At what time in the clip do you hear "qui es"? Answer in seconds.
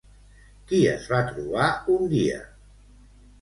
0.71-1.05